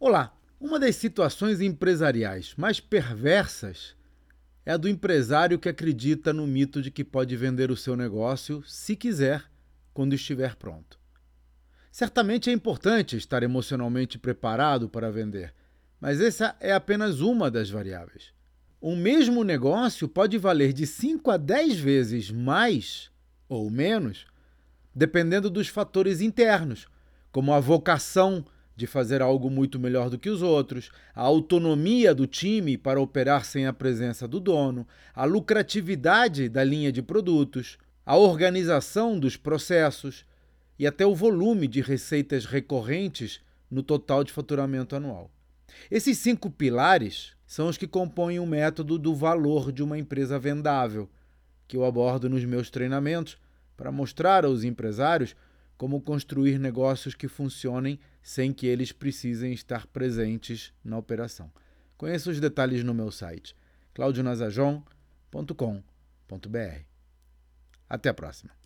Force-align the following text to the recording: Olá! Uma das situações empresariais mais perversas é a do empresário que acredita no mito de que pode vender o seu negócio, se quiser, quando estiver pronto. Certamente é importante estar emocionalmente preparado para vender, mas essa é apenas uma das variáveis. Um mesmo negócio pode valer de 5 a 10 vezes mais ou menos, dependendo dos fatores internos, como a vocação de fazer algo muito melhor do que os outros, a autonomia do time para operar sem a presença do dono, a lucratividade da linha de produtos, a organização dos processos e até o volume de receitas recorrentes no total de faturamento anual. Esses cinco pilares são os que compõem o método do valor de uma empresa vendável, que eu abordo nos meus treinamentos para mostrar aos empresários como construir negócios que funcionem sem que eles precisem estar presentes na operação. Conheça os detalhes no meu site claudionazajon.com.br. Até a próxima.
Olá! 0.00 0.32
Uma 0.60 0.78
das 0.78 0.94
situações 0.94 1.60
empresariais 1.60 2.54
mais 2.56 2.78
perversas 2.78 3.96
é 4.64 4.70
a 4.70 4.76
do 4.76 4.88
empresário 4.88 5.58
que 5.58 5.68
acredita 5.68 6.32
no 6.32 6.46
mito 6.46 6.80
de 6.80 6.88
que 6.88 7.02
pode 7.02 7.34
vender 7.36 7.68
o 7.68 7.76
seu 7.76 7.96
negócio, 7.96 8.62
se 8.64 8.94
quiser, 8.94 9.42
quando 9.92 10.14
estiver 10.14 10.54
pronto. 10.54 11.00
Certamente 11.90 12.48
é 12.48 12.52
importante 12.52 13.16
estar 13.16 13.42
emocionalmente 13.42 14.20
preparado 14.20 14.88
para 14.88 15.10
vender, 15.10 15.52
mas 16.00 16.20
essa 16.20 16.54
é 16.60 16.72
apenas 16.72 17.18
uma 17.18 17.50
das 17.50 17.68
variáveis. 17.68 18.32
Um 18.80 18.94
mesmo 18.94 19.42
negócio 19.42 20.06
pode 20.06 20.38
valer 20.38 20.72
de 20.72 20.86
5 20.86 21.28
a 21.28 21.36
10 21.36 21.76
vezes 21.76 22.30
mais 22.30 23.10
ou 23.48 23.68
menos, 23.68 24.28
dependendo 24.94 25.50
dos 25.50 25.66
fatores 25.66 26.20
internos, 26.20 26.86
como 27.32 27.52
a 27.52 27.58
vocação 27.58 28.46
de 28.78 28.86
fazer 28.86 29.20
algo 29.20 29.50
muito 29.50 29.76
melhor 29.76 30.08
do 30.08 30.16
que 30.16 30.30
os 30.30 30.40
outros, 30.40 30.92
a 31.12 31.20
autonomia 31.20 32.14
do 32.14 32.28
time 32.28 32.78
para 32.78 33.00
operar 33.00 33.44
sem 33.44 33.66
a 33.66 33.72
presença 33.72 34.28
do 34.28 34.38
dono, 34.38 34.86
a 35.12 35.24
lucratividade 35.24 36.48
da 36.48 36.62
linha 36.62 36.92
de 36.92 37.02
produtos, 37.02 37.76
a 38.06 38.16
organização 38.16 39.18
dos 39.18 39.36
processos 39.36 40.24
e 40.78 40.86
até 40.86 41.04
o 41.04 41.12
volume 41.12 41.66
de 41.66 41.80
receitas 41.80 42.44
recorrentes 42.44 43.40
no 43.68 43.82
total 43.82 44.22
de 44.22 44.30
faturamento 44.30 44.94
anual. 44.94 45.28
Esses 45.90 46.18
cinco 46.18 46.48
pilares 46.48 47.32
são 47.44 47.66
os 47.66 47.76
que 47.76 47.88
compõem 47.88 48.38
o 48.38 48.46
método 48.46 48.96
do 48.96 49.12
valor 49.12 49.72
de 49.72 49.82
uma 49.82 49.98
empresa 49.98 50.38
vendável, 50.38 51.10
que 51.66 51.76
eu 51.76 51.84
abordo 51.84 52.30
nos 52.30 52.44
meus 52.44 52.70
treinamentos 52.70 53.38
para 53.76 53.90
mostrar 53.90 54.44
aos 54.44 54.62
empresários 54.62 55.34
como 55.78 56.02
construir 56.02 56.58
negócios 56.58 57.14
que 57.14 57.28
funcionem 57.28 57.98
sem 58.20 58.52
que 58.52 58.66
eles 58.66 58.92
precisem 58.92 59.52
estar 59.52 59.86
presentes 59.86 60.74
na 60.84 60.98
operação. 60.98 61.50
Conheça 61.96 62.30
os 62.30 62.40
detalhes 62.40 62.82
no 62.84 62.92
meu 62.92 63.12
site 63.12 63.56
claudionazajon.com.br. 63.94 66.82
Até 67.88 68.10
a 68.10 68.14
próxima. 68.14 68.57